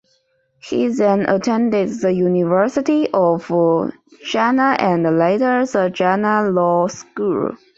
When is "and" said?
4.79-5.03